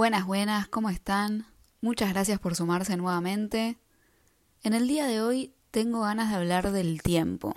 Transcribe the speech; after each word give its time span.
Buenas, 0.00 0.24
buenas, 0.24 0.66
¿cómo 0.66 0.88
están? 0.88 1.44
Muchas 1.82 2.08
gracias 2.08 2.40
por 2.40 2.56
sumarse 2.56 2.96
nuevamente. 2.96 3.76
En 4.62 4.72
el 4.72 4.88
día 4.88 5.06
de 5.06 5.20
hoy 5.20 5.52
tengo 5.70 6.00
ganas 6.00 6.30
de 6.30 6.36
hablar 6.36 6.72
del 6.72 7.02
tiempo. 7.02 7.54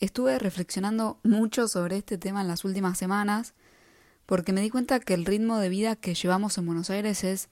Estuve 0.00 0.38
reflexionando 0.38 1.20
mucho 1.22 1.68
sobre 1.68 1.98
este 1.98 2.16
tema 2.16 2.40
en 2.40 2.48
las 2.48 2.64
últimas 2.64 2.96
semanas 2.96 3.52
porque 4.24 4.54
me 4.54 4.62
di 4.62 4.70
cuenta 4.70 5.00
que 5.00 5.12
el 5.12 5.26
ritmo 5.26 5.58
de 5.58 5.68
vida 5.68 5.96
que 5.96 6.14
llevamos 6.14 6.56
en 6.56 6.64
Buenos 6.64 6.88
Aires 6.88 7.24
es 7.24 7.50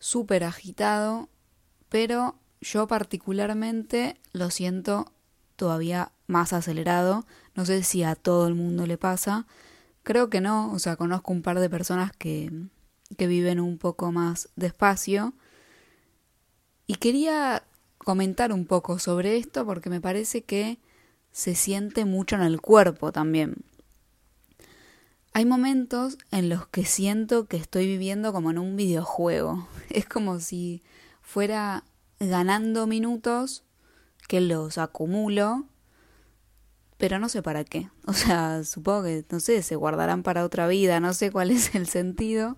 súper 0.00 0.42
agitado, 0.42 1.28
pero 1.88 2.34
yo 2.60 2.88
particularmente 2.88 4.20
lo 4.32 4.50
siento 4.50 5.12
todavía 5.54 6.10
más 6.26 6.52
acelerado. 6.52 7.24
No 7.54 7.64
sé 7.64 7.84
si 7.84 8.02
a 8.02 8.16
todo 8.16 8.48
el 8.48 8.56
mundo 8.56 8.88
le 8.88 8.98
pasa. 8.98 9.46
Creo 10.02 10.30
que 10.30 10.40
no, 10.40 10.72
o 10.72 10.80
sea, 10.80 10.96
conozco 10.96 11.30
un 11.30 11.42
par 11.42 11.60
de 11.60 11.70
personas 11.70 12.10
que, 12.10 12.50
que 13.16 13.26
viven 13.26 13.60
un 13.60 13.78
poco 13.78 14.12
más 14.12 14.48
despacio. 14.56 15.34
Y 16.86 16.96
quería 16.96 17.64
comentar 17.98 18.52
un 18.52 18.66
poco 18.66 18.98
sobre 18.98 19.36
esto 19.36 19.64
porque 19.66 19.90
me 19.90 20.00
parece 20.00 20.42
que 20.42 20.78
se 21.32 21.54
siente 21.54 22.04
mucho 22.04 22.36
en 22.36 22.42
el 22.42 22.60
cuerpo 22.60 23.12
también. 23.12 23.56
Hay 25.32 25.44
momentos 25.44 26.18
en 26.32 26.48
los 26.48 26.66
que 26.66 26.84
siento 26.84 27.46
que 27.46 27.56
estoy 27.56 27.86
viviendo 27.86 28.32
como 28.32 28.50
en 28.50 28.58
un 28.58 28.76
videojuego. 28.76 29.68
Es 29.90 30.06
como 30.06 30.40
si 30.40 30.82
fuera 31.22 31.84
ganando 32.18 32.86
minutos 32.86 33.64
que 34.28 34.40
los 34.40 34.78
acumulo, 34.78 35.66
pero 36.98 37.18
no 37.18 37.28
sé 37.28 37.42
para 37.42 37.64
qué. 37.64 37.88
O 38.06 38.12
sea, 38.12 38.64
supongo 38.64 39.04
que, 39.04 39.24
no 39.30 39.40
sé, 39.40 39.62
se 39.62 39.76
guardarán 39.76 40.22
para 40.22 40.44
otra 40.44 40.66
vida, 40.66 40.98
no 41.00 41.14
sé 41.14 41.30
cuál 41.30 41.50
es 41.50 41.74
el 41.74 41.86
sentido. 41.86 42.56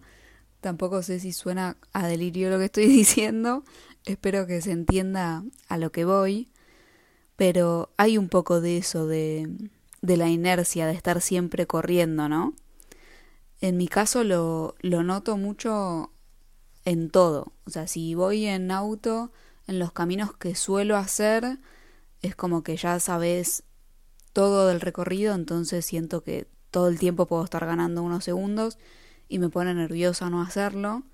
Tampoco 0.63 1.03
sé 1.03 1.19
si 1.19 1.33
suena 1.33 1.77
a 1.93 2.07
delirio 2.07 2.49
lo 2.49 2.59
que 2.59 2.67
estoy 2.67 2.87
diciendo. 3.01 3.65
Espero 4.07 4.47
que 4.47 4.63
se 4.63 4.71
entienda 4.71 5.43
a 5.69 5.77
lo 5.77 5.91
que 5.91 6.05
voy. 6.05 6.49
Pero 7.35 7.91
hay 7.97 8.17
un 8.17 8.29
poco 8.29 8.61
de 8.61 8.79
eso, 8.79 9.09
de, 9.09 9.49
de 10.03 10.17
la 10.17 10.29
inercia, 10.29 10.87
de 10.87 10.93
estar 10.93 11.21
siempre 11.21 11.67
corriendo, 11.67 12.29
¿no? 12.29 12.55
En 13.61 13.77
mi 13.77 13.89
caso 13.89 14.23
lo, 14.23 14.77
lo 14.81 15.03
noto 15.03 15.37
mucho 15.37 16.13
en 16.85 17.11
todo. 17.11 17.53
O 17.67 17.71
sea, 17.71 17.89
si 17.89 18.15
voy 18.15 18.47
en 18.47 18.71
auto, 18.71 19.33
en 19.67 19.81
los 19.81 19.91
caminos 19.91 20.33
que 20.37 20.55
suelo 20.55 20.97
hacer, 20.97 21.59
es 22.21 22.37
como 22.37 22.63
que 22.63 22.77
ya 22.77 23.01
sabes 23.01 23.65
todo 24.33 24.69
del 24.69 24.81
recorrido, 24.81 25.35
entonces 25.35 25.85
siento 25.85 26.23
que 26.23 26.47
todo 26.71 26.87
el 26.87 27.01
tiempo 27.01 27.27
puedo 27.27 27.43
estar 27.43 27.67
ganando 27.67 28.05
unos 28.05 28.23
segundos 28.23 28.79
y 29.33 29.39
me 29.39 29.49
pone 29.49 29.73
nerviosa 29.73 30.29
no 30.29 30.43
hacerlo. 30.43 31.05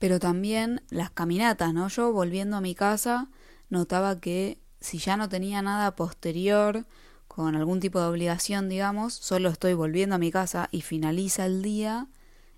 Pero 0.00 0.18
también 0.18 0.82
las 0.90 1.10
caminatas, 1.10 1.72
¿no? 1.72 1.86
Yo 1.86 2.12
volviendo 2.12 2.56
a 2.56 2.60
mi 2.60 2.74
casa 2.74 3.30
notaba 3.70 4.20
que 4.20 4.58
si 4.80 4.98
ya 4.98 5.16
no 5.16 5.28
tenía 5.28 5.62
nada 5.62 5.94
posterior, 5.94 6.86
con 7.28 7.54
algún 7.54 7.78
tipo 7.78 8.00
de 8.00 8.06
obligación, 8.06 8.68
digamos, 8.68 9.14
solo 9.14 9.48
estoy 9.48 9.74
volviendo 9.74 10.16
a 10.16 10.18
mi 10.18 10.32
casa 10.32 10.68
y 10.72 10.80
finaliza 10.80 11.46
el 11.46 11.62
día, 11.62 12.08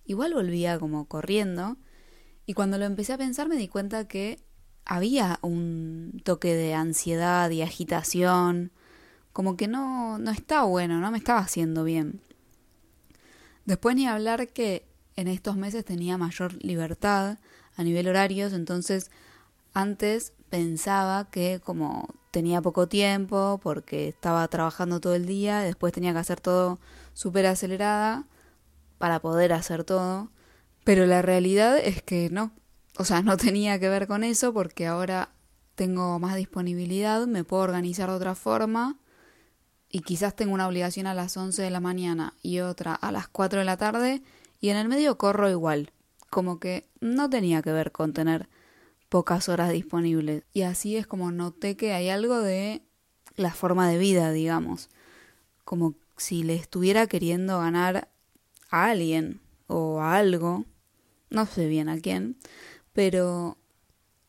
igual 0.07 0.33
volvía 0.33 0.79
como 0.79 1.05
corriendo. 1.05 1.77
Y 2.47 2.55
cuando 2.55 2.79
lo 2.79 2.87
empecé 2.87 3.13
a 3.13 3.19
pensar 3.19 3.47
me 3.47 3.57
di 3.57 3.69
cuenta 3.69 4.09
que 4.09 4.41
había 4.87 5.39
un 5.43 6.23
toque 6.25 6.55
de 6.55 6.73
ansiedad 6.73 7.51
y 7.51 7.61
agitación, 7.61 8.73
como 9.35 9.59
que 9.59 9.69
no, 9.69 10.17
no 10.19 10.31
está 10.31 10.63
bueno, 10.63 10.99
no 10.99 11.11
me 11.11 11.19
estaba 11.19 11.41
haciendo 11.41 11.85
bien. 11.85 12.23
Después 13.67 13.97
ni 13.97 14.07
hablar 14.07 14.49
que 14.49 14.87
en 15.17 15.29
estos 15.29 15.57
meses 15.57 15.85
tenía 15.85 16.19
mayor 16.19 16.55
libertad 16.63 17.39
a 17.77 17.83
nivel 17.83 18.09
horarios, 18.09 18.53
entonces 18.53 19.11
antes 19.73 20.33
pensaba 20.51 21.31
que 21.31 21.61
como 21.63 22.09
tenía 22.31 22.63
poco 22.63 22.89
tiempo 22.89 23.61
porque 23.63 24.09
estaba 24.09 24.47
trabajando 24.49 25.01
todo 25.01 25.15
el 25.15 25.27
día, 25.27 25.61
después 25.61 25.93
tenía 25.93 26.13
que 26.13 26.19
hacer 26.19 26.41
todo 26.41 26.79
súper 27.13 27.47
acelerada 27.47 28.27
para 28.99 29.21
poder 29.21 29.53
hacer 29.53 29.85
todo, 29.85 30.31
pero 30.85 31.07
la 31.07 31.23
realidad 31.23 31.79
es 31.79 32.03
que 32.03 32.31
no, 32.31 32.53
o 32.97 33.05
sea, 33.05 33.23
no 33.23 33.37
tenía 33.37 33.79
que 33.79 33.89
ver 33.89 34.07
con 34.07 34.25
eso 34.25 34.53
porque 34.53 34.87
ahora 34.87 35.31
tengo 35.75 36.19
más 36.19 36.37
disponibilidad, 36.37 37.27
me 37.27 37.45
puedo 37.45 37.63
organizar 37.63 38.09
de 38.09 38.17
otra 38.17 38.35
forma 38.35 38.99
y 39.89 40.01
quizás 40.01 40.35
tengo 40.35 40.55
una 40.55 40.67
obligación 40.67 41.07
a 41.07 41.15
las 41.15 41.37
11 41.37 41.63
de 41.63 41.71
la 41.71 41.81
mañana 41.81 42.35
y 42.43 42.61
otra 42.61 42.95
a 42.95 43.13
las 43.13 43.29
4 43.29 43.61
de 43.61 43.65
la 43.65 43.77
tarde 43.77 44.23
y 44.65 44.71
en 44.71 44.79
el 44.79 44.89
medio 44.89 45.19
corro 45.19 45.51
igual, 45.51 45.93
como 46.31 46.59
que 46.59 46.89
no 46.99 47.29
tenía 47.29 47.61
que 47.61 47.71
ver 47.71 47.93
con 47.93 48.15
tener 48.15 48.49
pocas 49.11 49.51
horas 49.51 49.71
disponibles. 49.71 50.45
Y 50.55 50.63
así 50.63 50.97
es 50.97 51.07
como 51.07 51.31
noté 51.31 51.77
que 51.77 51.93
hay 51.93 52.09
algo 52.09 52.39
de 52.39 52.81
la 53.37 53.53
forma 53.53 53.91
de 53.91 53.99
vida, 53.99 54.33
digamos, 54.33 54.89
como 55.67 55.97
si 56.17 56.45
le 56.45 56.55
estuviera 56.55 57.07
queriendo 57.07 57.59
ganar 57.59 58.09
a 58.71 58.87
alguien 58.87 59.43
o 59.67 60.01
a 60.01 60.17
algo, 60.17 60.65
no 61.29 61.45
sé 61.45 61.69
bien 61.69 61.91
a 61.91 61.99
quién, 61.99 62.39
pero 62.95 63.59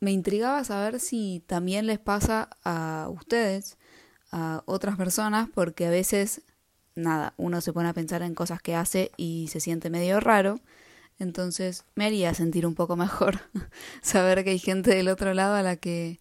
me 0.02 0.12
intrigaba 0.12 0.66
saber 0.66 1.00
si 1.00 1.46
también 1.48 1.88
les 1.88 2.00
pasa 2.00 2.50
a 2.66 3.08
ustedes, 3.10 3.78
a 4.34 4.64
otras 4.66 4.98
personas, 4.98 5.48
porque 5.56 5.86
a 5.86 5.92
veces, 5.92 6.42
nada, 6.96 7.34
uno 7.38 7.62
se 7.62 7.74
pone 7.74 7.90
a 7.90 7.94
pensar 7.94 8.22
en 8.22 8.36
cosas 8.36 8.62
que 8.62 8.76
hace 8.76 9.12
y 9.18 9.48
se 9.50 9.60
siente 9.60 9.90
medio 9.90 10.20
raro. 10.20 10.60
Entonces 11.20 11.86
me 11.96 12.06
haría 12.06 12.34
sentir 12.34 12.66
un 12.66 12.76
poco 12.76 12.96
mejor 12.96 13.40
saber 14.02 14.44
que 14.44 14.52
hay 14.52 14.60
gente 14.60 14.94
del 14.96 15.08
otro 15.08 15.34
lado 15.34 15.56
a 15.56 15.62
la 15.62 15.76
que 15.78 16.20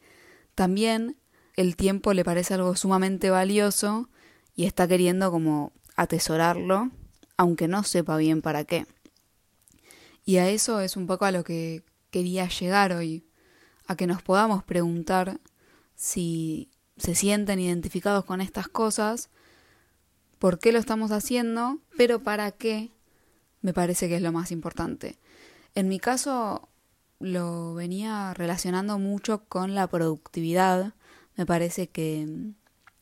también 0.54 1.16
el 1.56 1.76
tiempo 1.76 2.12
le 2.12 2.24
parece 2.24 2.54
algo 2.54 2.76
sumamente 2.76 3.30
valioso 3.30 4.08
y 4.54 4.66
está 4.66 4.86
queriendo 4.86 5.30
como 5.30 5.72
atesorarlo, 5.96 6.90
aunque 7.36 7.68
no 7.68 7.82
sepa 7.82 8.16
bien 8.16 8.42
para 8.42 8.64
qué. 8.64 8.86
Y 10.24 10.36
a 10.38 10.48
eso 10.48 10.80
es 10.80 10.96
un 10.96 11.06
poco 11.06 11.24
a 11.24 11.32
lo 11.32 11.44
que 11.44 11.82
quería 12.10 12.48
llegar 12.48 12.92
hoy, 12.92 13.24
a 13.86 13.96
que 13.96 14.06
nos 14.06 14.22
podamos 14.22 14.62
preguntar 14.64 15.40
si 15.96 16.70
se 16.96 17.14
sienten 17.14 17.58
identificados 17.58 18.24
con 18.24 18.40
estas 18.40 18.68
cosas, 18.68 19.30
por 20.44 20.58
qué 20.58 20.72
lo 20.72 20.78
estamos 20.78 21.10
haciendo, 21.10 21.78
pero 21.96 22.22
para 22.22 22.52
qué 22.52 22.90
me 23.62 23.72
parece 23.72 24.10
que 24.10 24.16
es 24.16 24.20
lo 24.20 24.30
más 24.30 24.52
importante. 24.52 25.16
En 25.74 25.88
mi 25.88 25.98
caso 25.98 26.68
lo 27.18 27.72
venía 27.72 28.34
relacionando 28.34 28.98
mucho 28.98 29.44
con 29.48 29.74
la 29.74 29.86
productividad. 29.86 30.92
Me 31.34 31.46
parece 31.46 31.86
que, 31.86 32.28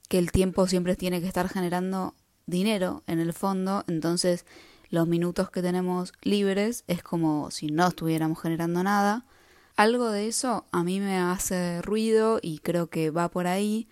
que 0.08 0.18
el 0.18 0.30
tiempo 0.30 0.68
siempre 0.68 0.94
tiene 0.94 1.20
que 1.20 1.26
estar 1.26 1.48
generando 1.48 2.14
dinero 2.46 3.02
en 3.08 3.18
el 3.18 3.32
fondo, 3.32 3.82
entonces 3.88 4.46
los 4.90 5.08
minutos 5.08 5.50
que 5.50 5.62
tenemos 5.62 6.12
libres 6.22 6.84
es 6.86 7.02
como 7.02 7.50
si 7.50 7.66
no 7.66 7.88
estuviéramos 7.88 8.40
generando 8.40 8.84
nada. 8.84 9.26
Algo 9.74 10.12
de 10.12 10.28
eso 10.28 10.64
a 10.70 10.84
mí 10.84 11.00
me 11.00 11.18
hace 11.18 11.82
ruido 11.82 12.38
y 12.40 12.60
creo 12.60 12.86
que 12.86 13.10
va 13.10 13.28
por 13.32 13.48
ahí 13.48 13.88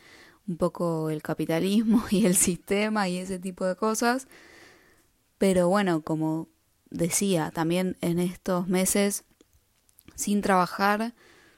un 0.51 0.57
poco 0.57 1.09
el 1.09 1.23
capitalismo 1.23 2.05
y 2.11 2.27
el 2.27 2.37
sistema 2.37 3.09
y 3.09 3.17
ese 3.17 3.39
tipo 3.39 3.65
de 3.65 3.77
cosas. 3.77 4.27
Pero 5.39 5.69
bueno, 5.69 6.03
como 6.03 6.49
decía, 6.91 7.51
también 7.55 7.97
en 8.03 8.19
estos 8.19 8.69
meses 8.69 9.25
sin 10.17 10.43
trabajar, 10.43 11.15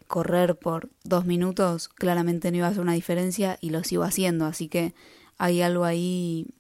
correr 0.07 0.57
por 0.57 0.91
dos 1.03 1.25
minutos 1.25 1.89
claramente 1.89 2.51
no 2.51 2.59
iba 2.59 2.67
a 2.67 2.71
hacer 2.71 2.83
una 2.83 2.93
diferencia 2.93 3.59
y 3.61 3.71
lo 3.71 3.83
sigo 3.83 4.05
haciendo, 4.05 4.45
así 4.45 4.69
que 4.69 4.95
hay 5.39 5.63
algo 5.63 5.85
ahí 5.85 6.55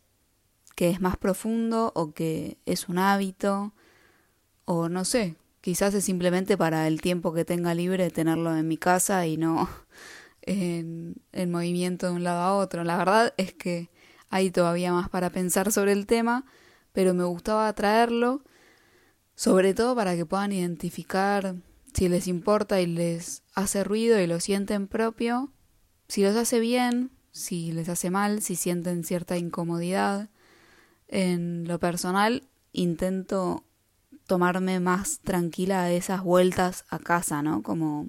que 0.75 0.89
es 0.89 1.01
más 1.01 1.17
profundo 1.17 1.93
o 1.95 2.13
que 2.13 2.57
es 2.65 2.89
un 2.89 2.99
hábito 2.99 3.73
o 4.65 4.89
no 4.89 5.05
sé, 5.05 5.37
quizás 5.61 5.95
es 5.95 6.05
simplemente 6.05 6.57
para 6.57 6.89
el 6.89 7.03
tiempo 7.03 7.33
que 7.33 7.45
tenga 7.45 7.75
libre 7.75 8.11
tenerlo 8.11 8.57
en 8.57 8.67
mi 8.67 8.79
casa 8.79 9.27
y 9.27 9.37
no 9.37 9.69
en, 10.43 11.17
en 11.33 11.51
movimiento 11.51 12.07
de 12.07 12.13
un 12.13 12.25
lado 12.25 12.41
a 12.41 12.55
otro. 12.55 12.85
La 12.85 12.97
verdad 12.97 13.35
es 13.37 13.53
que 13.53 13.91
hay 14.29 14.51
todavía 14.51 14.93
más 14.93 15.09
para 15.09 15.31
pensar 15.31 15.73
sobre 15.73 15.93
el 15.93 16.07
tema, 16.07 16.45
pero 16.93 17.15
me 17.15 17.25
gustaba 17.25 17.73
traerlo, 17.73 18.43
sobre 19.35 19.75
todo 19.75 19.95
para 19.95 20.17
que 20.17 20.27
puedan 20.27 20.53
identificar 20.53 21.57
si 21.95 22.09
les 22.09 22.27
importa 22.27 22.81
y 22.81 22.87
les 22.87 23.43
hace 23.55 23.85
ruido 23.85 24.21
y 24.21 24.27
lo 24.27 24.41
sienten 24.41 24.89
propio, 24.89 25.53
si 26.09 26.23
los 26.23 26.37
hace 26.37 26.61
bien, 26.61 27.11
si 27.31 27.73
les 27.73 27.89
hace 27.89 28.11
mal, 28.11 28.43
si 28.43 28.57
sienten 28.57 29.05
cierta 29.05 29.37
incomodidad 29.37 30.31
en 31.09 31.69
lo 31.69 31.79
personal 31.79 32.49
intento 32.73 33.65
tomarme 34.27 34.81
más 34.81 35.21
tranquila 35.21 35.91
esas 35.91 36.23
vueltas 36.23 36.85
a 36.89 36.99
casa, 36.99 37.43
¿no? 37.43 37.63
Como 37.63 38.09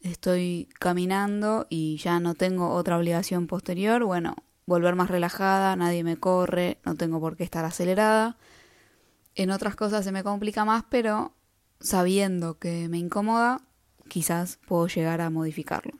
estoy 0.00 0.68
caminando 0.78 1.66
y 1.68 1.96
ya 1.98 2.20
no 2.20 2.34
tengo 2.34 2.70
otra 2.70 2.98
obligación 2.98 3.46
posterior, 3.46 4.04
bueno, 4.04 4.36
volver 4.66 4.94
más 4.94 5.10
relajada, 5.10 5.76
nadie 5.76 6.04
me 6.04 6.16
corre, 6.16 6.78
no 6.84 6.94
tengo 6.94 7.20
por 7.20 7.36
qué 7.36 7.44
estar 7.44 7.64
acelerada. 7.64 8.38
En 9.34 9.50
otras 9.50 9.76
cosas 9.76 10.04
se 10.04 10.12
me 10.12 10.22
complica 10.22 10.64
más, 10.64 10.84
pero 10.88 11.32
sabiendo 11.80 12.58
que 12.58 12.88
me 12.88 12.98
incomoda, 12.98 13.62
quizás 14.08 14.58
puedo 14.66 14.86
llegar 14.86 15.20
a 15.20 15.30
modificarlo. 15.30 15.92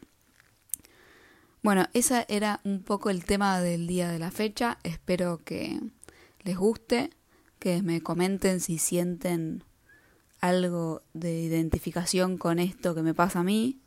Bueno, 1.62 1.86
ese 1.92 2.24
era 2.28 2.60
un 2.64 2.82
poco 2.82 3.10
el 3.10 3.24
tema 3.24 3.60
del 3.60 3.86
día 3.86 4.10
de 4.10 4.18
la 4.18 4.30
fecha. 4.30 4.78
Espero 4.82 5.40
que 5.44 5.78
les 6.42 6.56
guste, 6.56 7.10
que 7.58 7.82
me 7.82 8.00
comenten 8.00 8.60
si 8.60 8.78
sienten 8.78 9.62
algo 10.40 11.02
de 11.12 11.40
identificación 11.40 12.38
con 12.38 12.58
esto 12.58 12.94
que 12.94 13.02
me 13.02 13.14
pasa 13.14 13.40
a 13.40 13.44
mí. 13.44 13.78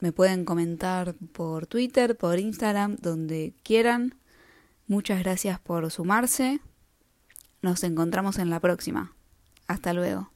Me 0.00 0.12
pueden 0.12 0.44
comentar 0.44 1.14
por 1.32 1.66
Twitter, 1.66 2.16
por 2.16 2.38
Instagram, 2.38 2.96
donde 2.96 3.54
quieran. 3.62 4.16
Muchas 4.86 5.20
gracias 5.20 5.60
por 5.60 5.90
sumarse. 5.90 6.60
Nos 7.62 7.84
encontramos 7.84 8.38
en 8.38 8.50
la 8.50 8.60
próxima. 8.60 9.14
Hasta 9.66 9.94
luego. 9.94 10.33